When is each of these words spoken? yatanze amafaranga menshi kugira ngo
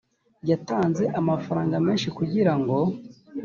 yatanze 0.49 1.03
amafaranga 1.19 1.75
menshi 1.87 2.07
kugira 2.17 2.53
ngo 2.59 2.77